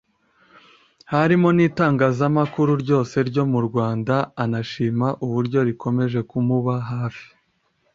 harimo 1.13 1.47
n’itangazamakuru 1.57 2.71
ryose 2.83 3.15
ryo 3.29 3.43
mu 3.51 3.59
Rwanda 3.67 4.15
anashima 4.43 5.07
uburyo 5.25 5.59
rikomeje 5.67 6.19
kumuba 6.29 6.73
hafi 6.91 7.27